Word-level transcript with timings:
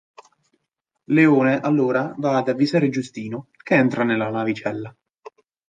Leone 1.13 1.59
allora 1.59 2.15
va 2.17 2.37
ad 2.37 2.47
avvisare 2.49 2.89
Giustino, 2.89 3.49
che 3.63 3.75
entra 3.75 4.03
nella 4.03 4.31
navicella. 4.31 4.91